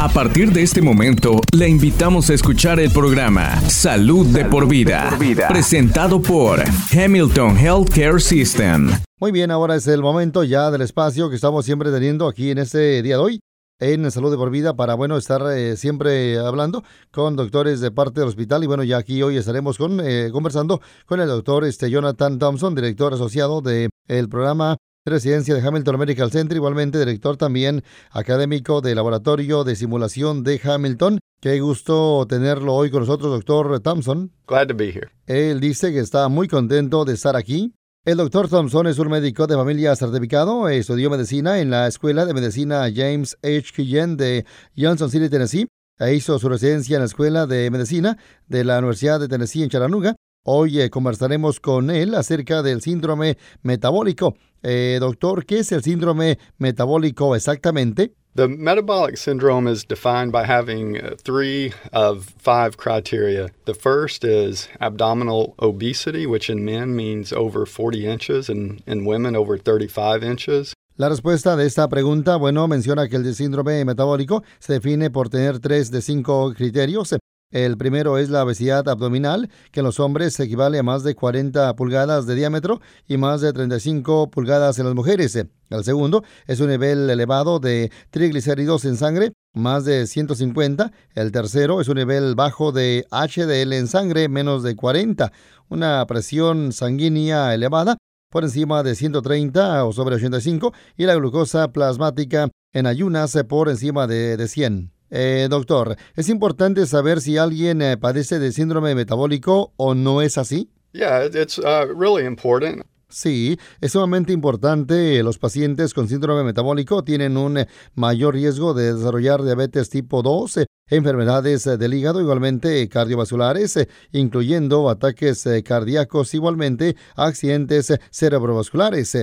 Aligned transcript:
A 0.00 0.08
partir 0.08 0.52
de 0.52 0.62
este 0.62 0.80
momento, 0.80 1.40
le 1.52 1.68
invitamos 1.68 2.30
a 2.30 2.34
escuchar 2.34 2.78
el 2.78 2.92
programa 2.92 3.60
Salud, 3.62 4.26
de, 4.28 4.44
por 4.44 4.68
vida, 4.68 5.10
presentado 5.48 6.22
por 6.22 6.62
Hamilton 6.92 7.58
Healthcare 7.58 8.20
System. 8.20 8.92
Muy 9.18 9.32
bien, 9.32 9.50
ahora 9.50 9.74
es 9.74 9.88
el 9.88 10.00
momento 10.00 10.44
ya 10.44 10.70
del 10.70 10.82
espacio 10.82 11.28
que 11.28 11.34
estamos 11.34 11.64
siempre 11.64 11.90
teniendo 11.90 12.28
aquí 12.28 12.52
en 12.52 12.58
este 12.58 13.02
día 13.02 13.16
de 13.16 13.22
hoy 13.22 13.40
en 13.80 14.08
Salud 14.12 14.30
de 14.30 14.36
por 14.36 14.50
Vida 14.50 14.76
para, 14.76 14.94
bueno, 14.94 15.16
estar 15.16 15.42
eh, 15.50 15.76
siempre 15.76 16.38
hablando 16.38 16.84
con 17.10 17.34
doctores 17.34 17.80
de 17.80 17.90
parte 17.90 18.20
del 18.20 18.28
hospital. 18.28 18.62
Y 18.62 18.68
bueno, 18.68 18.84
ya 18.84 18.98
aquí 18.98 19.20
hoy 19.24 19.36
estaremos 19.36 19.78
con, 19.78 20.00
eh, 20.00 20.30
conversando 20.30 20.80
con 21.06 21.20
el 21.20 21.26
doctor 21.26 21.64
este, 21.64 21.90
Jonathan 21.90 22.38
Thompson, 22.38 22.76
director 22.76 23.14
asociado 23.14 23.62
del 23.62 23.90
el 24.06 24.28
programa 24.28 24.76
residencia 25.08 25.54
de 25.54 25.66
Hamilton 25.66 25.98
Medical 25.98 26.30
Center, 26.30 26.56
igualmente 26.56 26.98
director 26.98 27.36
también 27.36 27.82
académico 28.10 28.80
del 28.80 28.96
Laboratorio 28.96 29.64
de 29.64 29.76
Simulación 29.76 30.44
de 30.44 30.60
Hamilton. 30.62 31.20
Qué 31.40 31.60
gusto 31.60 32.26
tenerlo 32.28 32.74
hoy 32.74 32.90
con 32.90 33.00
nosotros, 33.00 33.30
doctor 33.30 33.80
Thompson. 33.80 34.32
Glad 34.46 34.68
to 34.68 34.74
be 34.74 34.90
here. 34.90 35.08
Él 35.26 35.60
dice 35.60 35.92
que 35.92 36.00
está 36.00 36.28
muy 36.28 36.48
contento 36.48 37.04
de 37.04 37.14
estar 37.14 37.36
aquí. 37.36 37.72
El 38.04 38.16
doctor 38.16 38.48
Thompson 38.48 38.86
es 38.86 38.98
un 38.98 39.08
médico 39.08 39.46
de 39.46 39.54
familia 39.54 39.94
certificado, 39.94 40.68
estudió 40.68 41.10
medicina 41.10 41.60
en 41.60 41.70
la 41.70 41.86
Escuela 41.86 42.24
de 42.24 42.32
Medicina 42.32 42.88
James 42.94 43.36
H. 43.42 43.72
Killen 43.74 44.16
de 44.16 44.46
Johnson 44.76 45.10
City, 45.10 45.28
Tennessee, 45.28 45.68
e 45.98 46.14
hizo 46.14 46.38
su 46.38 46.48
residencia 46.48 46.96
en 46.96 47.00
la 47.00 47.06
Escuela 47.06 47.46
de 47.46 47.70
Medicina 47.70 48.16
de 48.46 48.64
la 48.64 48.78
Universidad 48.78 49.20
de 49.20 49.28
Tennessee 49.28 49.62
en 49.62 49.68
Chattanooga. 49.68 50.16
Hoy 50.50 50.80
eh, 50.80 50.88
conversaremos 50.88 51.60
con 51.60 51.90
él 51.90 52.14
acerca 52.14 52.62
del 52.62 52.80
síndrome 52.80 53.36
metabólico. 53.62 54.34
Eh, 54.62 54.96
doctor, 54.98 55.44
¿qué 55.44 55.58
es 55.58 55.72
el 55.72 55.82
síndrome 55.82 56.38
metabólico 56.56 57.36
exactamente? 57.36 58.14
The 58.34 58.48
metabolic 58.48 59.18
syndrome 59.18 59.70
is 59.70 59.84
defined 59.86 60.32
by 60.32 60.44
having 60.46 60.96
uh, 60.96 61.16
three 61.22 61.74
of 61.92 62.32
five 62.38 62.78
criteria. 62.78 63.50
The 63.66 63.74
first 63.74 64.24
is 64.24 64.70
abdominal 64.80 65.54
obesity, 65.58 66.24
which 66.24 66.48
in 66.48 66.64
men 66.64 66.96
means 66.96 67.30
over 67.30 67.66
40 67.66 68.06
inches 68.06 68.48
and 68.48 68.82
in 68.86 69.04
women 69.04 69.36
over 69.36 69.58
35 69.58 70.24
inches. 70.24 70.72
La 70.96 71.10
respuesta 71.10 71.56
de 71.56 71.66
esta 71.66 71.86
pregunta, 71.88 72.36
bueno, 72.36 72.66
menciona 72.68 73.06
que 73.10 73.16
el 73.16 73.34
síndrome 73.34 73.84
metabólico 73.84 74.42
se 74.60 74.72
define 74.72 75.10
por 75.10 75.28
tener 75.28 75.58
tres 75.58 75.90
de 75.90 76.00
cinco 76.00 76.54
criterios. 76.56 77.14
El 77.50 77.78
primero 77.78 78.18
es 78.18 78.28
la 78.28 78.44
obesidad 78.44 78.86
abdominal, 78.90 79.48
que 79.72 79.80
en 79.80 79.86
los 79.86 80.00
hombres 80.00 80.38
equivale 80.38 80.78
a 80.78 80.82
más 80.82 81.02
de 81.02 81.14
40 81.14 81.74
pulgadas 81.76 82.26
de 82.26 82.34
diámetro 82.34 82.82
y 83.06 83.16
más 83.16 83.40
de 83.40 83.54
35 83.54 84.30
pulgadas 84.30 84.78
en 84.78 84.84
las 84.84 84.94
mujeres. 84.94 85.34
El 85.34 85.84
segundo 85.84 86.22
es 86.46 86.60
un 86.60 86.68
nivel 86.68 87.08
elevado 87.08 87.58
de 87.58 87.90
triglicéridos 88.10 88.84
en 88.84 88.96
sangre, 88.96 89.32
más 89.54 89.86
de 89.86 90.06
150. 90.06 90.92
El 91.14 91.32
tercero 91.32 91.80
es 91.80 91.88
un 91.88 91.96
nivel 91.96 92.34
bajo 92.34 92.70
de 92.70 93.06
HDL 93.10 93.72
en 93.72 93.86
sangre, 93.86 94.28
menos 94.28 94.62
de 94.62 94.76
40. 94.76 95.32
Una 95.70 96.04
presión 96.06 96.72
sanguínea 96.72 97.54
elevada, 97.54 97.96
por 98.30 98.44
encima 98.44 98.82
de 98.82 98.94
130 98.94 99.86
o 99.86 99.92
sobre 99.94 100.16
85. 100.16 100.74
Y 100.98 101.04
la 101.04 101.14
glucosa 101.14 101.72
plasmática 101.72 102.50
en 102.74 102.86
ayunas 102.86 103.38
por 103.48 103.70
encima 103.70 104.06
de, 104.06 104.36
de 104.36 104.48
100. 104.48 104.97
Eh, 105.10 105.46
doctor, 105.48 105.96
¿es 106.16 106.28
importante 106.28 106.86
saber 106.86 107.20
si 107.20 107.38
alguien 107.38 107.80
eh, 107.80 107.96
padece 107.96 108.38
de 108.38 108.52
síndrome 108.52 108.94
metabólico 108.94 109.72
o 109.76 109.94
no 109.94 110.20
es 110.20 110.36
así? 110.36 110.70
Yeah, 110.92 111.26
it's 111.26 111.58
uh, 111.58 111.86
really 111.94 112.26
important. 112.26 112.84
Sí, 113.08 113.58
es 113.80 113.92
sumamente 113.92 114.34
importante. 114.34 115.22
Los 115.22 115.38
pacientes 115.38 115.94
con 115.94 116.08
síndrome 116.08 116.44
metabólico 116.44 117.04
tienen 117.04 117.38
un 117.38 117.58
eh, 117.58 117.68
mayor 117.94 118.34
riesgo 118.34 118.74
de 118.74 118.92
desarrollar 118.92 119.42
diabetes 119.42 119.88
tipo 119.88 120.22
2, 120.22 120.66
enfermedades 120.88 121.64
del 121.64 121.94
hígado, 121.94 122.20
igualmente 122.20 122.86
cardiovasculares, 122.88 123.88
incluyendo 124.12 124.90
ataques 124.90 125.48
cardíacos, 125.64 126.34
igualmente 126.34 126.96
accidentes 127.16 127.94
cerebrovasculares. 128.10 129.14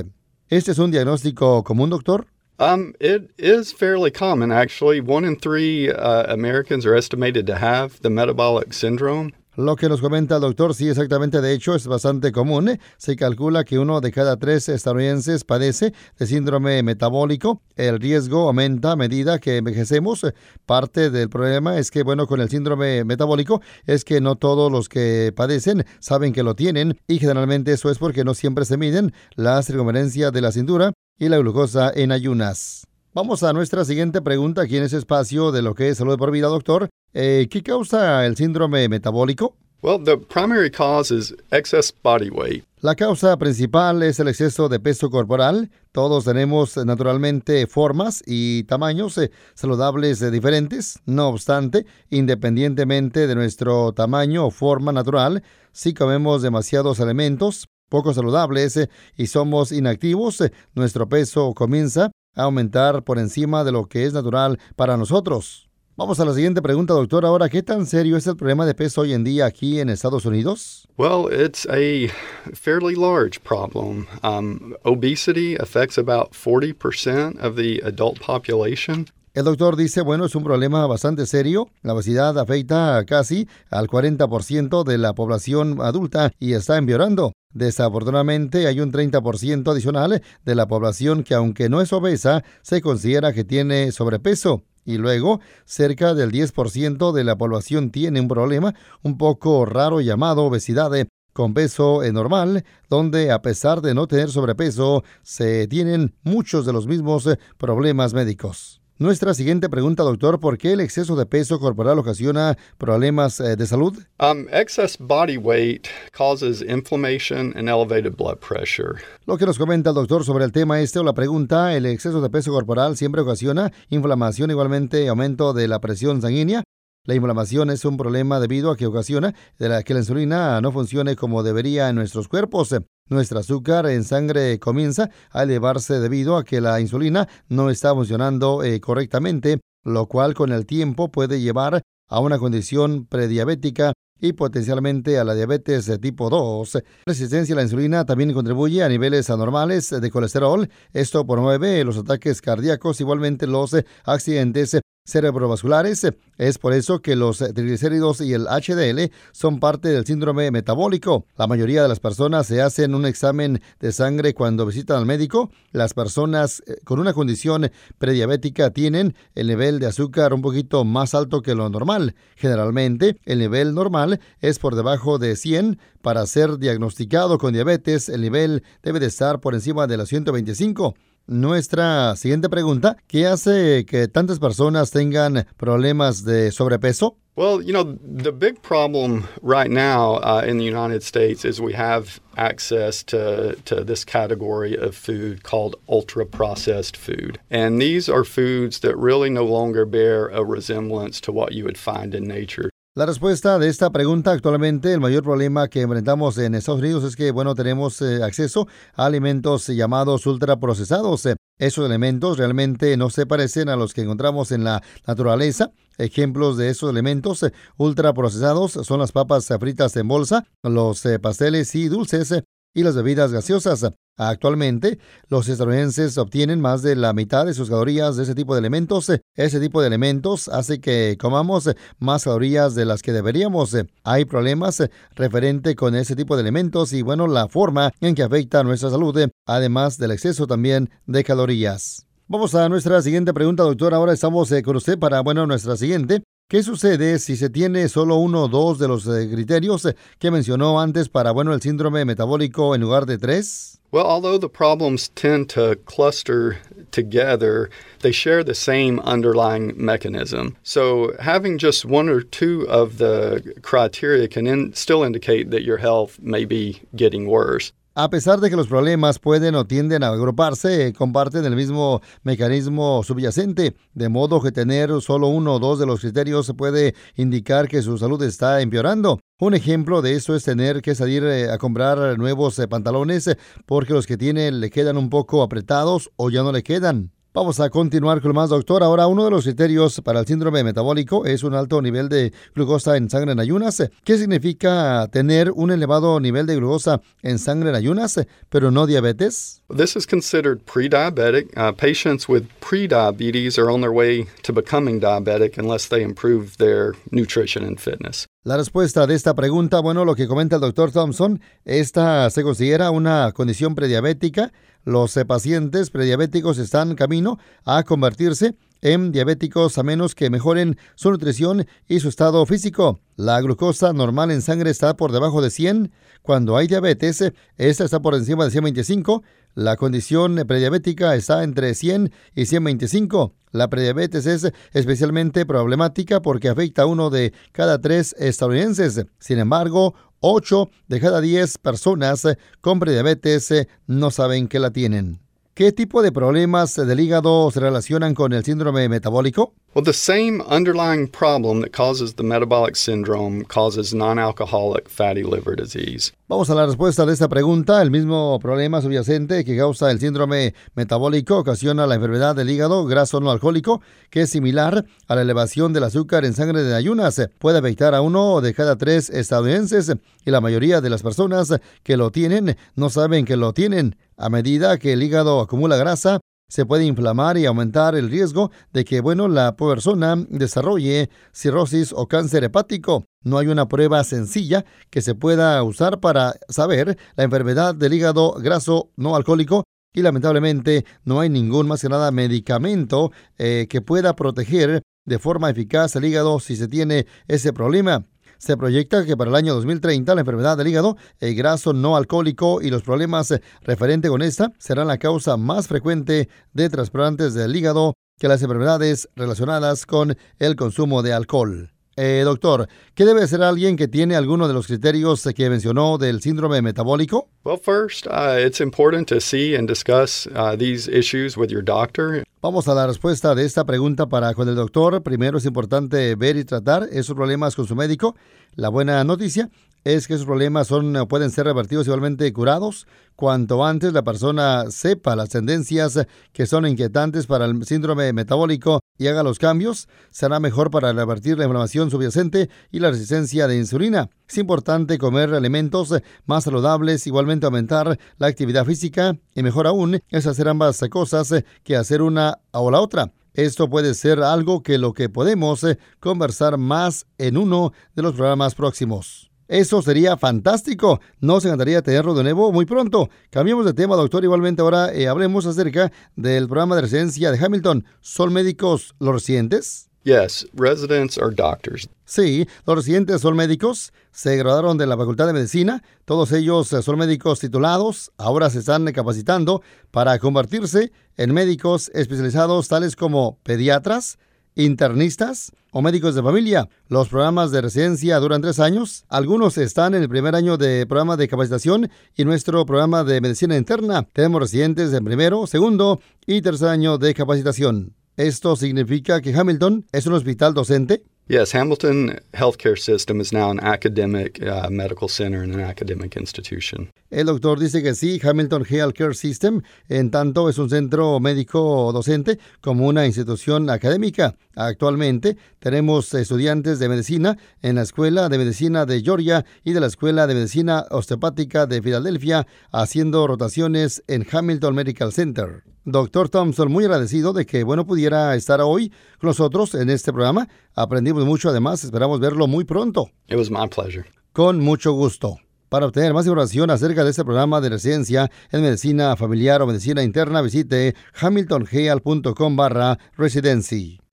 ¿Este 0.48 0.72
es 0.72 0.80
un 0.80 0.90
diagnóstico 0.90 1.64
común, 1.64 1.92
doctor? 1.92 2.28
Um, 2.58 2.94
it 3.02 3.32
is 3.38 3.74
fairly 3.74 4.12
common, 4.12 4.52
actually. 4.52 5.02
One 5.02 5.26
in 5.26 5.36
three 5.36 5.92
uh, 5.92 6.32
Americans 6.32 6.86
are 6.86 6.96
estimated 6.96 7.46
to 7.48 7.56
have 7.58 8.02
the 8.02 8.10
metabolic 8.10 8.74
syndrome. 8.74 9.34
Lo 9.58 9.78
que 9.78 9.88
nos 9.88 10.02
comenta 10.02 10.36
el 10.36 10.42
doctor, 10.42 10.74
sí, 10.74 10.90
exactamente, 10.90 11.40
de 11.40 11.54
hecho, 11.54 11.76
es 11.76 11.88
bastante 11.88 12.34
común. 12.34 12.78
Se 12.98 13.16
calcula 13.16 13.64
que 13.64 13.80
uno 13.80 14.02
de 14.02 14.12
cada 14.12 14.36
tres 14.36 14.68
estadounidenses 14.68 15.46
padece 15.46 15.94
de 16.20 16.28
síndrome 16.28 16.84
metabólico. 16.84 17.62
El 17.78 18.02
riesgo 18.02 18.50
aumenta 18.50 18.92
a 18.92 18.96
medida 18.98 19.40
que 19.40 19.58
envejecemos. 19.58 20.26
Parte 20.66 21.10
del 21.10 21.30
problema 21.30 21.78
es 21.78 21.90
que, 21.90 22.04
bueno, 22.04 22.28
con 22.28 22.42
el 22.42 22.50
síndrome 22.50 23.06
metabólico 23.06 23.62
es 23.86 24.04
que 24.04 24.20
no 24.20 24.36
todos 24.36 24.70
los 24.70 24.90
que 24.90 25.32
padecen 25.34 25.86
saben 26.00 26.34
que 26.34 26.44
lo 26.44 26.56
tienen 26.56 27.00
y 27.08 27.20
generalmente 27.20 27.72
eso 27.72 27.90
es 27.90 27.98
porque 27.98 28.26
no 28.26 28.34
siempre 28.34 28.66
se 28.66 28.76
miden 28.76 29.14
la 29.36 29.62
circunferencia 29.62 30.32
de 30.32 30.42
la 30.42 30.52
cintura 30.52 30.92
y 31.18 31.30
la 31.30 31.38
glucosa 31.38 31.92
en 31.94 32.12
ayunas. 32.12 32.88
Vamos 33.14 33.44
a 33.44 33.54
nuestra 33.54 33.86
siguiente 33.86 34.22
pregunta 34.22 34.64
aquí 34.64 34.78
en 34.78 34.84
ese 34.84 34.98
espacio 34.98 35.52
de 35.52 35.62
lo 35.62 35.74
que 35.74 35.90
es 35.90 35.98
salud 35.98 36.18
por 36.18 36.32
vida, 36.32 36.48
doctor. 36.48 36.90
Eh, 37.14 37.48
¿Qué 37.50 37.64
causa 37.64 38.26
el 38.26 38.36
síndrome 38.36 38.90
metabólico? 38.90 39.56
Well, 39.82 40.04
the 40.04 40.18
primary 40.18 40.72
cause 40.72 41.12
is 41.12 41.36
excess 41.52 41.94
body 42.04 42.30
weight. 42.30 42.66
La 42.82 42.96
causa 42.96 43.38
principal 43.38 44.04
es 44.04 44.20
el 44.20 44.28
exceso 44.28 44.68
de 44.68 44.80
peso 44.80 45.10
corporal. 45.10 45.72
Todos 45.92 46.26
tenemos 46.26 46.76
naturalmente 46.78 47.68
formas 47.68 48.22
y 48.26 48.64
tamaños 48.64 49.18
eh, 49.18 49.32
saludables 49.54 50.22
eh, 50.22 50.32
diferentes. 50.32 51.00
No 51.06 51.30
obstante, 51.30 51.86
independientemente 52.10 53.28
de 53.28 53.36
nuestro 53.36 53.94
tamaño 53.94 54.48
o 54.48 54.52
forma 54.52 54.92
natural, 54.92 55.44
si 55.72 55.94
comemos 55.94 56.42
demasiados 56.42 57.00
alimentos, 57.00 57.68
poco 57.90 58.14
saludables 58.14 58.78
eh, 58.78 58.90
y 59.16 59.28
somos 59.28 59.72
inactivos, 59.72 60.42
eh, 60.42 60.52
nuestro 60.74 61.08
peso 61.08 61.54
comienza 61.54 62.12
a 62.36 62.44
aumentar 62.44 63.04
por 63.04 63.20
encima 63.20 63.64
de 63.64 63.72
lo 63.72 63.86
que 63.86 64.06
es 64.06 64.14
natural 64.14 64.60
para 64.76 64.98
nosotros. 64.98 65.70
Vamos 65.98 66.20
a 66.20 66.26
la 66.26 66.34
siguiente 66.34 66.62
pregunta, 66.62 66.94
doctor. 66.94 67.26
Ahora, 67.26 67.48
¿qué 67.48 67.64
tan 67.64 67.86
serio 67.86 68.18
es 68.18 68.28
el 68.28 68.36
problema 68.36 68.66
de 68.66 68.74
peso 68.74 69.00
hoy 69.02 69.14
en 69.14 69.24
día 69.24 69.46
aquí 69.46 69.80
en 69.80 69.90
Estados 69.90 70.26
Unidos? 70.26 70.86
Well, 70.98 71.30
it's 71.32 71.66
a 71.70 72.10
fairly 72.54 72.96
large 72.96 73.42
problem. 73.46 74.06
Um, 74.22 74.76
obesity 74.84 75.56
affects 75.56 75.98
about 75.98 76.32
40% 76.32 77.40
of 77.40 77.56
the 77.56 77.80
adult 77.86 78.20
population. 78.20 79.08
El 79.36 79.44
doctor 79.44 79.76
dice, 79.76 80.00
bueno, 80.00 80.24
es 80.24 80.36
un 80.36 80.46
problema 80.46 80.88
bastante 80.88 81.26
serio. 81.26 81.68
La 81.82 81.94
obesidad 81.94 82.40
afecta 82.40 83.04
casi 83.06 83.50
al 83.70 83.88
40% 83.90 84.86
de 84.86 84.98
la 84.98 85.14
población 85.14 85.82
adulta 85.82 86.32
y 86.40 86.54
está 86.54 86.78
empeorando. 86.78 87.34
Desafortunadamente 87.54 88.66
hay 88.66 88.80
un 88.80 88.94
30% 88.94 89.70
adicional 89.70 90.24
de 90.46 90.56
la 90.56 90.70
población 90.70 91.26
que 91.26 91.34
aunque 91.34 91.68
no 91.68 91.82
es 91.82 91.92
obesa, 91.92 92.46
se 92.62 92.80
considera 92.80 93.34
que 93.34 93.44
tiene 93.44 93.92
sobrepeso. 93.92 94.64
Y 94.86 95.00
luego, 95.00 95.42
cerca 95.66 96.14
del 96.14 96.32
10% 96.32 97.12
de 97.12 97.24
la 97.26 97.38
población 97.38 97.92
tiene 97.92 98.22
un 98.22 98.30
problema 98.30 98.74
un 99.04 99.18
poco 99.18 99.66
raro 99.66 100.00
llamado 100.00 100.46
obesidad 100.46 100.92
con 101.34 101.54
peso 101.54 102.00
normal, 102.14 102.64
donde 102.90 103.34
a 103.34 103.42
pesar 103.42 103.82
de 103.82 103.96
no 103.96 104.08
tener 104.08 104.32
sobrepeso, 104.32 105.04
se 105.24 105.68
tienen 105.68 106.16
muchos 106.24 106.66
de 106.66 106.72
los 106.72 106.88
mismos 106.88 107.28
problemas 107.58 108.14
médicos. 108.14 108.82
Nuestra 108.98 109.34
siguiente 109.34 109.68
pregunta, 109.68 110.04
doctor, 110.04 110.40
¿por 110.40 110.58
qué 110.58 110.72
el 110.72 110.80
exceso 110.80 111.18
de 111.18 111.26
peso 111.26 111.60
corporal 111.60 112.00
ocasiona 112.00 112.58
problemas 112.78 113.42
eh, 113.42 113.58
de 113.58 113.68
salud? 113.68 113.94
Um, 114.22 114.48
excess 114.54 114.98
body 114.98 115.36
weight 115.36 115.90
causes 116.14 116.62
inflammation 116.62 117.52
and 117.58 117.68
elevated 117.68 118.16
blood 118.16 118.38
pressure. 118.38 119.02
Lo 119.26 119.38
que 119.38 119.46
nos 119.46 119.58
comenta 119.58 119.90
el 119.90 119.96
doctor 119.96 120.24
sobre 120.24 120.46
el 120.46 120.54
tema 120.54 120.80
este 120.80 121.00
o 121.00 121.04
la 121.04 121.12
pregunta, 121.12 121.76
el 121.76 121.86
exceso 121.88 122.22
de 122.22 122.30
peso 122.30 122.54
corporal 122.54 122.96
siempre 122.96 123.20
ocasiona 123.20 123.74
inflamación, 123.90 124.50
igualmente 124.50 125.10
aumento 125.10 125.52
de 125.52 125.68
la 125.68 125.80
presión 125.82 126.22
sanguínea, 126.22 126.64
la 127.06 127.16
inflamación 127.16 127.70
es 127.70 127.86
un 127.86 127.98
problema 127.98 128.40
debido 128.40 128.72
a 128.72 128.78
que 128.78 128.88
ocasiona 128.88 129.34
que 129.58 129.94
la 129.94 130.00
insulina 130.00 130.60
no 130.62 130.72
funcione 130.72 131.16
como 131.16 131.44
debería 131.44 131.90
en 131.90 131.96
nuestros 131.96 132.28
cuerpos. 132.28 132.76
Nuestro 133.08 133.40
azúcar 133.40 133.86
en 133.86 134.04
sangre 134.04 134.60
comienza 134.60 135.12
a 135.32 135.44
elevarse 135.44 136.00
debido 136.00 136.38
a 136.38 136.44
que 136.44 136.62
la 136.62 136.82
insulina 136.82 137.28
no 137.48 137.70
está 137.70 137.94
funcionando 137.94 138.64
eh, 138.64 138.82
correctamente, 138.82 139.60
lo 139.84 140.08
cual 140.08 140.34
con 140.34 140.52
el 140.52 140.66
tiempo 140.66 141.12
puede 141.12 141.40
llevar 141.40 141.84
a 142.10 142.20
una 142.20 142.40
condición 142.40 143.06
prediabética 143.06 143.94
y 144.20 144.34
potencialmente 144.34 145.20
a 145.20 145.24
la 145.24 145.36
diabetes 145.36 145.92
tipo 146.02 146.30
2. 146.30 146.76
La 146.76 146.82
resistencia 147.06 147.54
a 147.54 147.58
la 147.58 147.64
insulina 147.64 148.06
también 148.06 148.34
contribuye 148.34 148.84
a 148.84 148.90
niveles 148.90 149.30
anormales 149.30 149.90
de 149.90 150.10
colesterol. 150.10 150.68
Esto 150.94 151.28
promueve 151.28 151.84
los 151.84 151.98
ataques 151.98 152.42
cardíacos, 152.42 153.02
igualmente 153.02 153.46
los 153.46 153.76
accidentes 154.06 154.80
cerebrovasculares. 155.06 156.08
Es 156.38 156.58
por 156.58 156.74
eso 156.74 157.00
que 157.00 157.16
los 157.16 157.38
triglicéridos 157.38 158.22
y 158.22 158.34
el 158.34 158.48
HDL 158.48 159.12
son 159.32 159.60
parte 159.60 159.90
del 159.90 160.06
síndrome 160.06 160.52
metabólico. 160.52 161.26
La 161.38 161.48
mayoría 161.48 161.84
de 161.84 161.88
las 161.88 162.00
personas 162.00 162.48
se 162.48 162.62
hacen 162.62 162.96
un 162.96 163.06
examen 163.06 163.62
de 163.80 163.92
sangre 163.92 164.34
cuando 164.34 164.66
visitan 164.66 164.98
al 164.98 165.06
médico. 165.06 165.52
Las 165.72 165.94
personas 165.94 166.64
eh, 166.68 166.78
con 166.84 167.00
una 167.00 167.14
condición 167.14 167.72
prediabética 167.98 168.72
tienen 168.72 169.16
el 169.36 169.48
nivel 169.48 169.80
de 169.80 169.88
azúcar 169.88 170.34
un 170.34 170.42
poquito 170.42 170.84
más 170.84 171.14
alto 171.14 171.42
que 171.42 171.56
lo 171.56 171.70
normal. 171.70 172.16
Generalmente, 172.36 173.18
el 173.26 173.40
nivel 173.40 173.74
normal 173.74 174.20
es 174.42 174.60
por 174.60 174.76
debajo 174.76 175.20
de 175.20 175.36
100. 175.36 175.80
Para 176.02 176.26
ser 176.28 176.58
diagnosticado 176.58 177.38
con 177.38 177.54
diabetes, 177.54 178.10
el 178.10 178.22
nivel 178.22 178.64
debe 178.84 179.00
de 179.00 179.08
estar 179.08 179.40
por 179.40 179.56
encima 179.56 179.88
de 179.88 179.98
los 179.98 180.10
125 180.10 180.96
nuestra 181.28 182.16
siguiente 182.16 182.50
pregunta. 182.50 182.98
¿Qué 183.08 183.28
hace 183.28 183.86
que 183.86 184.08
tantas 184.08 184.40
personas 184.40 184.92
tengan 184.92 185.46
problemas 185.58 186.24
de 186.24 186.52
sobrepeso? 186.52 187.18
Well, 187.38 187.62
you 187.62 187.74
know, 187.74 187.98
the 188.02 188.32
big 188.32 188.62
problem 188.62 189.28
right 189.42 189.70
now 189.70 190.22
uh, 190.24 190.44
in 190.48 190.58
the 190.58 190.64
United 190.64 191.04
States 191.04 191.44
is 191.44 191.60
we 191.60 191.74
have 191.74 192.22
access 192.38 193.04
to, 193.04 193.58
to 193.66 193.84
this 193.84 194.06
category 194.06 194.78
of 194.78 194.96
food 194.96 195.44
called 195.44 195.76
ultra 195.90 196.26
processed 196.26 196.96
food. 196.96 197.38
And 197.52 197.82
these 197.82 198.08
are 198.08 198.24
foods 198.24 198.80
that 198.80 198.96
really 198.96 199.30
no 199.30 199.44
longer 199.44 199.86
bear 199.86 200.30
a 200.30 200.46
resemblance 200.46 201.20
to 201.22 201.34
what 201.34 201.52
you 201.52 201.66
would 201.66 201.78
find 201.78 202.16
in 202.16 202.24
nature. 202.24 202.70
La 202.98 203.06
respuesta 203.06 203.60
de 203.60 203.68
esta 203.68 203.90
pregunta 203.90 204.32
actualmente, 204.32 204.94
el 204.94 205.02
mayor 205.02 205.22
problema 205.22 205.68
que 205.68 205.82
enfrentamos 205.82 206.38
en 206.38 206.56
Estados 206.56 206.80
Unidos 206.80 207.04
es 207.04 207.18
que, 207.18 207.32
bueno, 207.32 207.54
tenemos 207.54 208.02
eh, 208.02 208.24
acceso 208.24 208.70
a 208.94 209.06
alimentos 209.06 209.68
llamados 209.68 210.26
ultraprocesados. 210.26 211.28
Esos 211.60 211.86
elementos 211.86 212.38
realmente 212.38 212.96
no 212.96 213.10
se 213.10 213.26
parecen 213.26 213.68
a 213.68 213.76
los 213.76 213.94
que 213.94 214.04
encontramos 214.04 214.54
en 214.54 214.64
la 214.64 214.82
naturaleza. 215.06 215.72
Ejemplos 215.98 216.56
de 216.56 216.70
esos 216.70 216.90
elementos 216.90 217.44
eh, 217.44 217.52
ultraprocesados 217.76 218.72
son 218.72 219.02
las 219.02 219.12
papas 219.12 219.46
fritas 219.60 219.94
en 219.98 220.08
bolsa, 220.08 220.46
los 220.64 221.06
eh, 221.06 221.20
pasteles 221.20 221.76
y 221.76 221.90
dulces 221.90 222.46
y 222.76 222.84
las 222.84 222.96
bebidas 222.96 223.32
gaseosas. 223.32 223.92
Actualmente, 224.18 225.00
los 225.28 225.50
estadounidenses 225.50 226.18
obtienen 226.18 226.62
más 226.62 226.82
de 226.84 226.96
la 226.96 227.12
mitad 227.14 227.46
de 227.46 227.54
sus 227.54 227.70
calorías 227.70 228.16
de 228.16 228.24
ese 228.24 228.36
tipo 228.36 228.54
de 228.54 228.60
elementos. 228.60 229.12
Ese 229.36 229.60
tipo 229.60 229.82
de 229.82 229.88
elementos 229.88 230.48
hace 230.48 230.80
que 230.80 231.18
comamos 231.20 231.70
más 232.00 232.24
calorías 232.24 232.76
de 232.76 232.86
las 232.86 233.02
que 233.02 233.12
deberíamos. 233.12 233.76
Hay 234.04 234.26
problemas 234.26 234.84
referente 235.16 235.76
con 235.76 235.96
ese 235.96 236.16
tipo 236.16 236.36
de 236.36 236.44
elementos 236.44 236.94
y, 236.94 237.02
bueno, 237.02 237.28
la 237.28 237.50
forma 237.50 237.92
en 238.00 238.16
que 238.16 238.24
afecta 238.24 238.60
a 238.60 238.64
nuestra 238.64 238.90
salud, 238.90 239.18
además 239.46 239.98
del 239.98 240.12
exceso 240.12 240.48
también 240.48 240.90
de 241.08 241.24
calorías. 241.24 242.06
Vamos 242.28 242.56
a 242.56 242.70
nuestra 242.70 243.02
siguiente 243.02 243.34
pregunta, 243.34 243.64
doctor. 243.64 243.94
Ahora 243.94 244.14
estamos 244.14 244.52
eh, 244.52 244.64
con 244.64 244.76
usted 244.76 244.98
para, 244.98 245.22
bueno, 245.22 245.46
nuestra 245.46 245.78
siguiente. 245.78 246.24
¿Qué 246.48 246.62
sucede 246.62 247.18
si 247.18 247.38
se 247.38 247.50
tiene 247.50 247.90
solo 247.90 248.18
uno 248.18 248.44
o 248.44 248.48
dos 248.48 248.78
de 248.78 248.88
los 248.88 249.08
eh, 249.08 249.28
criterios 249.32 249.84
eh, 249.86 249.96
que 250.20 250.30
mencionó 250.30 250.80
antes 250.80 251.10
para, 251.10 251.32
bueno, 251.32 251.56
el 251.56 251.62
síndrome 251.62 252.06
metabólico 252.06 252.76
en 252.76 252.82
lugar 252.82 253.08
de 253.08 253.18
tres? 253.18 253.80
Well, 253.92 254.06
although 254.06 254.38
the 254.38 254.48
problems 254.48 255.10
tend 255.16 255.50
to 255.56 255.76
cluster 255.86 256.60
together, 256.92 257.72
they 258.02 258.12
share 258.12 258.44
the 258.44 258.54
same 258.54 259.00
underlying 259.00 259.74
mechanism. 259.76 260.56
So, 260.62 261.14
having 261.20 261.58
just 261.58 261.84
one 261.84 262.10
or 262.10 262.22
two 262.22 262.68
of 262.70 263.00
the 263.00 263.42
criteria 263.64 264.28
can 264.28 264.46
in, 264.46 264.72
still 264.74 265.04
indicate 265.04 265.50
that 265.50 265.64
your 265.64 265.78
health 265.78 266.20
may 266.22 266.46
be 266.46 266.80
getting 266.96 267.28
worse. 267.28 267.72
A 267.98 268.10
pesar 268.10 268.42
de 268.42 268.50
que 268.50 268.58
los 268.58 268.68
problemas 268.68 269.20
pueden 269.20 269.56
o 269.56 269.68
tienden 269.68 270.04
a 270.04 270.10
agruparse, 270.10 270.92
comparten 270.92 271.46
el 271.46 271.56
mismo 271.56 272.02
mecanismo 272.24 273.02
subyacente, 273.06 273.78
de 273.94 274.10
modo 274.10 274.42
que 274.42 274.52
tener 274.52 274.90
solo 275.00 275.30
uno 275.30 275.54
o 275.54 275.60
dos 275.60 275.80
de 275.80 275.86
los 275.86 276.02
criterios 276.02 276.52
puede 276.58 276.94
indicar 277.16 277.70
que 277.70 277.82
su 277.82 277.98
salud 277.98 278.22
está 278.24 278.60
empeorando. 278.60 279.22
Un 279.40 279.54
ejemplo 279.54 280.02
de 280.02 280.16
eso 280.16 280.36
es 280.36 280.44
tener 280.44 280.82
que 280.82 280.94
salir 280.94 281.24
eh, 281.24 281.50
a 281.50 281.58
comprar 281.58 282.18
nuevos 282.18 282.60
eh, 282.60 282.68
pantalones 282.68 283.34
porque 283.66 283.94
los 283.94 284.06
que 284.06 284.18
tiene 284.18 284.52
le 284.52 284.70
quedan 284.70 284.98
un 284.98 285.10
poco 285.10 285.42
apretados 285.42 286.12
o 286.18 286.30
ya 286.30 286.44
no 286.44 286.52
le 286.52 286.64
quedan. 286.64 287.15
Vamos 287.36 287.60
a 287.60 287.70
continuar 287.70 288.22
con 288.22 288.34
más, 288.34 288.50
doctor. 288.50 288.82
Ahora, 288.82 289.08
uno 289.08 289.26
de 289.26 289.30
los 289.30 289.44
criterios 289.44 290.00
para 290.00 290.22
el 290.22 290.26
síndrome 290.26 290.64
metabólico 290.64 291.26
es 291.26 291.44
un 291.44 291.54
alto 291.54 291.82
nivel 291.82 292.08
de 292.08 292.32
glucosa 292.54 292.96
en 292.96 293.10
sangre 293.10 293.34
en 293.34 293.42
ayunas. 293.42 293.84
¿Qué 294.06 294.18
significa 294.18 295.10
tener 295.12 295.52
un 295.52 295.70
elevado 295.70 296.22
nivel 296.22 296.46
de 296.46 296.56
glucosa 296.56 297.02
en 297.24 297.38
sangre 297.38 297.72
en 297.72 297.76
ayunas, 297.76 298.26
pero 298.48 298.72
no 298.72 298.88
diabetes? 298.88 299.62
This 299.68 299.98
is 299.98 300.08
considered 300.08 300.66
pre-diabetic. 300.66 301.50
Uh, 301.58 301.74
patients 301.74 302.30
with 302.30 302.46
pre-diabetes 302.62 303.60
are 303.60 303.70
on 303.70 303.82
their 303.82 303.92
way 303.92 304.28
to 304.44 304.54
becoming 304.54 305.02
diabetic 305.02 305.58
unless 305.58 305.90
they 305.90 306.04
improve 306.04 306.56
their 306.58 306.94
nutrition 307.12 307.66
and 307.66 307.82
fitness. 307.82 308.28
La 308.46 308.58
respuesta 308.58 309.08
de 309.08 309.16
esta 309.16 309.34
pregunta, 309.34 309.80
bueno, 309.80 310.06
lo 310.06 310.14
que 310.14 310.28
comenta 310.28 310.58
el 310.58 310.62
doctor 310.62 310.92
Thompson, 310.92 311.42
esta 311.64 312.30
se 312.30 312.44
considera 312.44 312.92
una 312.92 313.32
condición 313.32 313.74
prediabética 313.74 314.52
los 314.86 315.18
eh, 315.18 315.26
pacientes 315.26 315.90
prediabéticos 315.90 316.60
están 316.60 316.94
camino 316.94 317.40
a 317.66 317.82
convertirse 317.82 318.54
en 318.82 319.12
diabéticos 319.12 319.80
a 319.80 319.84
menos 319.84 320.14
que 320.14 320.30
mejoren 320.30 320.78
su 320.94 321.10
nutrición 321.10 321.66
y 321.88 322.02
su 322.02 322.10
estado 322.10 322.46
físico. 322.46 323.00
La 323.16 323.42
glucosa 323.42 323.94
normal 323.94 324.30
en 324.30 324.44
sangre 324.44 324.70
está 324.70 324.96
por 324.96 325.12
debajo 325.12 325.42
de 325.42 325.50
100. 325.50 325.92
Cuando 326.22 326.56
hay 326.56 326.68
diabetes, 326.68 327.34
esta 327.58 327.84
está 327.84 328.00
por 328.00 328.14
encima 328.14 328.46
de 328.46 328.52
125. 328.52 329.24
La 329.56 329.78
condición 329.78 330.36
prediabética 330.46 331.16
está 331.16 331.42
entre 331.42 331.76
100 331.76 332.12
y 332.36 332.46
125. 332.46 333.34
La 333.52 333.70
prediabetes 333.70 334.26
es 334.26 334.52
especialmente 334.74 335.46
problemática 335.46 336.22
porque 336.22 336.50
afecta 336.50 336.82
a 336.82 336.88
uno 336.88 337.10
de 337.10 337.32
cada 337.54 337.80
tres 337.80 338.14
estadounidenses. 338.20 339.06
Sin 339.18 339.40
embargo, 339.40 339.96
8 340.20 340.70
de 340.90 341.00
cada 341.00 341.22
10 341.22 341.60
personas 341.60 342.28
con 342.60 342.82
prediabetes 342.82 343.66
no 343.88 344.12
saben 344.12 344.50
que 344.50 344.60
la 344.60 344.72
tienen. 344.72 345.22
¿Qué 345.54 345.72
tipo 345.72 346.02
de 346.02 346.12
problemas 346.12 346.76
del 346.76 347.00
hígado 347.00 347.50
se 347.50 347.62
relacionan 347.62 348.14
con 348.14 348.34
el 348.34 348.44
síndrome 348.44 348.90
metabólico? 348.90 349.54
Well, 349.74 349.86
the 349.86 349.94
same 349.94 350.42
underlying 350.50 351.08
problem 351.08 351.62
that 351.62 351.72
causes 351.72 352.16
the 352.16 352.24
metabolic 352.24 352.76
syndrome 352.76 353.46
causes 353.46 353.94
non-alcoholic 353.94 354.90
fatty 354.90 355.24
liver 355.24 355.56
disease. 355.56 356.12
Vamos 356.28 356.50
a 356.50 356.56
la 356.56 356.66
respuesta 356.66 357.06
de 357.06 357.14
esta 357.14 357.30
pregunta. 357.30 357.84
El 357.84 357.92
mismo 357.92 358.40
problema 358.40 358.82
subyacente 358.82 359.46
que 359.46 359.56
causa 359.56 359.92
el 359.92 360.00
síndrome 360.00 360.56
metabólico 360.74 361.38
ocasiona 361.38 361.86
la 361.86 361.94
enfermedad 361.94 362.36
del 362.36 362.50
hígado 362.50 362.84
graso 362.88 363.20
no 363.20 363.30
alcohólico, 363.30 363.80
que 364.10 364.22
es 364.22 364.32
similar 364.32 364.88
a 365.08 365.16
la 365.16 365.22
elevación 365.22 365.72
del 365.72 365.84
azúcar 365.84 366.26
en 366.26 366.34
sangre 366.34 366.64
de 366.64 366.74
ayunas. 366.74 367.30
Puede 367.38 367.60
afectar 367.60 367.94
a 367.94 368.02
uno 368.02 368.42
de 368.42 368.56
cada 368.56 368.76
tres 368.76 369.12
estadounidenses 369.12 369.96
y 370.26 370.32
la 370.32 370.42
mayoría 370.42 370.82
de 370.82 370.90
las 370.90 371.04
personas 371.04 371.60
que 371.84 371.96
lo 371.96 372.10
tienen 372.10 372.58
no 372.74 372.90
saben 372.90 373.24
que 373.24 373.38
lo 373.38 373.54
tienen. 373.54 373.96
A 374.18 374.30
medida 374.30 374.80
que 374.80 374.94
el 374.94 375.04
hígado 375.04 375.42
acumula 375.42 375.78
grasa, 375.78 376.22
se 376.48 376.66
puede 376.66 376.86
inflamar 376.86 377.38
y 377.38 377.46
aumentar 377.46 377.96
el 377.96 378.10
riesgo 378.10 378.52
de 378.72 378.86
que, 378.86 379.02
bueno, 379.02 379.28
la 379.28 379.56
persona 379.56 380.16
desarrolle 380.30 381.10
cirrosis 381.34 381.94
o 381.96 382.08
cáncer 382.08 382.44
hepático. 382.44 383.06
No 383.24 383.38
hay 383.38 383.48
una 383.48 383.68
prueba 383.68 384.04
sencilla 384.04 384.66
que 384.90 385.02
se 385.02 385.16
pueda 385.16 385.62
usar 385.64 386.00
para 386.00 386.36
saber 386.48 386.98
la 387.16 387.24
enfermedad 387.24 387.74
del 387.74 387.94
hígado 387.94 388.34
graso 388.34 388.92
no 388.96 389.16
alcohólico 389.16 389.64
y 389.94 390.02
lamentablemente 390.02 390.86
no 391.04 391.22
hay 391.22 391.30
ningún 391.30 391.68
más 391.68 391.82
que 391.82 391.90
nada 391.90 392.12
medicamento 392.12 393.12
eh, 393.38 393.68
que 393.70 393.82
pueda 393.82 394.16
proteger 394.16 394.82
de 395.06 395.20
forma 395.20 395.50
eficaz 395.50 395.96
el 395.96 396.06
hígado 396.06 396.40
si 396.40 396.56
se 396.56 396.68
tiene 396.68 397.08
ese 397.28 397.54
problema. 397.54 398.06
Se 398.38 398.58
proyecta 398.58 399.06
que 399.06 399.18
para 399.18 399.30
el 399.30 399.36
año 399.36 399.54
2030 399.54 400.16
la 400.16 400.22
enfermedad 400.22 400.58
del 400.58 400.68
hígado, 400.68 400.98
el 401.20 401.36
graso 401.36 401.74
no 401.74 401.96
alcohólico 401.96 402.62
y 402.62 402.70
los 402.70 402.84
problemas 402.84 403.34
referentes 403.62 404.12
con 404.12 404.22
esta 404.22 404.52
serán 404.58 404.88
la 404.88 404.98
causa 404.98 405.38
más 405.38 405.68
frecuente 405.68 406.30
de 406.54 406.70
trasplantes 406.70 407.34
del 407.34 407.56
hígado 407.56 407.94
que 408.20 408.28
las 408.28 408.42
enfermedades 408.42 409.10
relacionadas 409.16 409.86
con 409.86 410.18
el 410.40 410.56
consumo 410.56 411.04
de 411.04 411.14
alcohol. 411.14 411.75
Eh, 411.98 412.24
doctor, 412.26 412.68
¿qué 412.94 413.06
debe 413.06 413.26
ser 413.26 413.42
alguien 413.42 413.78
que 413.78 413.88
tiene 413.88 414.18
alguno 414.18 414.50
de 414.50 414.54
los 414.54 414.68
criterios 414.68 415.24
que 415.34 415.50
mencionó 415.50 415.98
del 415.98 416.22
síndrome 416.22 416.62
metabólico? 416.62 417.30
Well, 417.46 417.58
first, 417.58 418.06
uh, 418.08 418.38
it's 418.38 418.60
important 418.60 419.08
to 419.08 419.22
see 419.22 419.56
and 419.56 419.66
discuss 419.66 420.28
uh, 420.36 420.58
these 420.58 420.90
issues 420.90 421.38
with 421.38 421.48
your 421.48 421.64
doctor. 421.64 422.26
Vamos 422.42 422.68
a 422.68 422.76
la 422.76 422.86
respuesta 422.86 423.34
de 423.34 423.46
esta 423.46 423.64
pregunta 423.64 424.08
para 424.08 424.34
con 424.34 424.50
el 424.50 424.56
doctor. 424.56 425.02
Primero 425.04 425.38
es 425.38 425.46
importante 425.46 426.16
ver 426.16 426.36
y 426.36 426.44
tratar 426.44 426.90
esos 426.92 427.16
problemas 427.16 427.56
con 427.56 427.66
su 427.66 427.78
médico. 427.78 428.16
La 428.56 428.68
buena 428.68 429.02
noticia 429.06 429.50
es 429.86 430.08
que 430.08 430.16
esos 430.16 430.26
problemas 430.26 430.68
son, 430.68 431.08
pueden 431.08 431.32
ser 431.32 431.46
revertidos 431.46 431.88
igualmente 431.88 432.32
curados 432.34 432.88
cuanto 433.16 433.64
antes 433.64 433.94
la 433.94 434.04
persona 434.04 434.66
sepa 434.70 435.16
las 435.16 435.30
tendencias 435.30 436.06
que 436.34 436.46
son 436.46 436.68
inquietantes 436.68 437.26
para 437.26 437.46
el 437.46 437.64
síndrome 437.66 438.12
metabólico 438.12 438.82
y 438.98 439.08
haga 439.08 439.24
los 439.24 439.40
cambios, 439.40 439.88
será 440.10 440.40
mejor 440.40 440.72
para 440.72 440.94
revertir 440.94 441.38
la 441.38 441.46
inflamación 441.46 441.92
subyacente 441.92 442.50
y 442.72 442.80
la 442.80 442.92
resistencia 442.92 443.48
de 443.48 443.58
insulina. 443.58 444.10
Es 444.28 444.38
importante 444.38 444.98
comer 444.98 445.34
alimentos 445.34 445.94
más 446.26 446.46
saludables, 446.46 447.06
igualmente 447.08 447.46
aumentar 447.46 448.00
la 448.18 448.28
actividad 448.28 448.66
física 448.66 449.18
y 449.34 449.44
mejor 449.44 449.68
aún 449.68 450.00
es 450.10 450.28
hacer 450.28 450.48
ambas 450.48 450.82
cosas 450.90 451.34
que 451.64 451.76
hacer 451.76 452.02
una 452.02 452.40
o 452.52 452.72
la 452.72 452.80
otra. 452.80 453.12
Esto 453.34 453.70
puede 453.70 453.94
ser 453.96 454.22
algo 454.22 454.64
que 454.64 454.78
lo 454.78 454.94
que 454.94 455.10
podemos 455.10 455.66
conversar 456.00 456.58
más 456.58 457.06
en 457.18 457.38
uno 457.38 457.74
de 457.94 458.02
los 458.02 458.14
programas 458.14 458.56
próximos. 458.56 459.35
Eso 459.48 459.82
sería 459.82 460.18
fantástico. 460.18 461.00
Nos 461.20 461.46
encantaría 461.46 461.82
tenerlo 461.82 462.14
de 462.14 462.24
nuevo 462.24 462.52
muy 462.52 462.66
pronto. 462.66 463.10
Cambiamos 463.30 463.66
de 463.66 463.74
tema, 463.74 463.96
doctor. 463.96 464.24
Igualmente 464.24 464.62
ahora 464.62 464.94
eh, 464.94 465.08
hablemos 465.08 465.46
acerca 465.46 465.92
del 466.16 466.48
programa 466.48 466.76
de 466.76 466.82
residencia 466.82 467.32
de 467.32 467.44
Hamilton. 467.44 467.86
¿Son 468.02 468.34
médicos 468.34 468.96
los 469.00 469.14
residentes? 469.14 469.90
Yes, 470.06 470.48
residents 470.54 471.18
are 471.18 471.34
doctors. 471.34 471.90
Sí, 472.06 472.48
los 472.68 472.76
residentes 472.76 473.22
son 473.22 473.36
médicos, 473.36 473.92
se 474.12 474.38
graduaron 474.38 474.78
de 474.78 474.86
la 474.86 474.96
Facultad 474.96 475.26
de 475.26 475.34
Medicina, 475.34 475.82
todos 476.06 476.32
ellos 476.32 476.72
eh, 476.74 476.84
son 476.84 477.00
médicos 477.00 477.40
titulados, 477.40 478.12
ahora 478.18 478.52
se 478.52 478.60
están 478.60 478.86
capacitando 478.94 479.64
para 479.90 480.20
convertirse 480.20 480.92
en 481.18 481.34
médicos 481.34 481.90
especializados 481.96 482.68
tales 482.68 482.96
como 482.96 483.40
pediatras, 483.42 484.20
internistas 484.56 485.52
o 485.72 485.82
médicos 485.82 486.16
de 486.16 486.24
familia. 486.24 486.70
Los 486.88 487.10
programas 487.10 487.52
de 487.52 487.62
residencia 487.62 488.20
duran 488.20 488.42
tres 488.42 488.60
años. 488.60 489.06
Algunos 489.10 489.58
están 489.58 489.94
en 489.94 490.02
el 490.02 490.10
primer 490.10 490.36
año 490.36 490.58
de 490.58 490.86
programa 490.86 491.18
de 491.18 491.28
capacitación 491.28 491.90
y 492.16 492.26
nuestro 492.26 492.66
programa 492.66 493.04
de 493.04 493.22
medicina 493.22 493.58
interna. 493.58 494.08
Tenemos 494.14 494.42
residentes 494.42 494.94
en 494.94 495.04
primero, 495.04 495.48
segundo 495.48 496.00
y 496.26 496.42
tercer 496.42 496.70
año 496.70 496.98
de 496.98 497.14
capacitación. 497.14 497.94
¿Esto 498.18 498.56
significa 498.56 499.22
que 499.22 499.36
Hamilton 499.36 499.86
es 499.92 500.08
un 500.08 500.14
hospital 500.14 500.54
docente? 500.54 501.04
Yes, 501.28 501.56
Hamilton 501.56 502.20
Healthcare 502.34 502.78
System 502.78 503.20
is 503.20 503.34
now 503.34 503.50
an 503.50 503.60
academic 503.60 504.40
uh, 504.44 504.70
medical 504.70 505.08
center 505.08 505.42
and 505.42 505.56
an 505.56 505.62
academic 505.62 506.16
institution. 506.16 506.92
El 507.10 507.26
doctor 507.26 507.58
dice 507.58 507.82
que 507.82 507.96
sí, 507.96 508.20
Hamilton 508.24 508.64
Healthcare 508.64 509.16
System, 509.16 509.64
en 509.90 510.12
tanto 510.12 510.50
es 510.50 510.60
un 510.60 510.70
centro 510.70 511.20
médico 511.20 511.92
docente 511.92 512.38
como 512.62 512.86
una 512.86 513.08
institución 513.08 513.72
académica. 513.72 514.36
Actualmente 514.56 515.36
tenemos 515.58 516.14
estudiantes 516.14 516.78
de 516.78 516.90
medicina 516.90 517.40
en 517.64 517.74
la 517.74 517.82
Escuela 517.82 518.30
de 518.30 518.38
Medicina 518.38 518.86
de 518.86 519.02
Georgia 519.02 519.46
y 519.64 519.74
de 519.74 519.80
la 519.80 519.88
Escuela 519.88 520.28
de 520.28 520.36
Medicina 520.36 520.86
Osteopática 520.92 521.66
de 521.66 521.82
Filadelfia 521.82 522.46
haciendo 522.72 523.26
rotaciones 523.26 524.04
en 524.06 524.28
Hamilton 524.32 524.76
Medical 524.76 525.12
Center. 525.12 525.64
Doctor 525.86 526.30
Thompson, 526.30 526.72
muy 526.72 526.84
agradecido 526.84 527.32
de 527.32 527.46
que 527.46 527.64
bueno 527.64 527.86
pudiera 527.86 528.36
estar 528.36 528.60
hoy 528.60 528.90
con 529.20 529.28
nosotros 529.28 529.76
en 529.76 529.92
este 529.92 530.12
programa. 530.12 530.48
Aprendimos 530.74 531.26
mucho, 531.26 531.50
además 531.50 531.84
esperamos 531.84 532.20
verlo 532.20 532.48
muy 532.48 532.64
pronto. 532.64 533.12
It 533.28 533.38
was 533.38 533.52
my 533.52 533.68
pleasure. 533.68 534.06
Con 534.34 534.60
mucho 534.60 534.94
gusto. 534.94 535.38
Para 535.70 535.86
obtener 535.86 536.14
más 536.14 536.26
información 536.26 536.72
acerca 536.72 537.04
de 537.04 537.12
este 537.12 537.24
programa 537.24 537.62
de 537.62 537.70
residencia 537.70 538.32
en 538.52 538.62
medicina 538.64 539.16
familiar 539.16 539.62
o 539.62 539.68
medicina 539.68 540.02
interna, 540.02 540.42
visite 540.42 540.96
hamiltongeal.com 541.20 542.56
barra 542.56 542.98
residency. 543.16 544.00